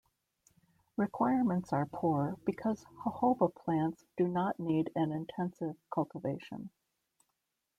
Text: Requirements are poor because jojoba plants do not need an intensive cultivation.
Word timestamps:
Requirements 0.97 1.71
are 1.73 1.85
poor 1.85 2.35
because 2.43 2.83
jojoba 3.05 3.53
plants 3.53 4.03
do 4.17 4.27
not 4.27 4.59
need 4.59 4.89
an 4.95 5.11
intensive 5.11 5.75
cultivation. 5.93 6.71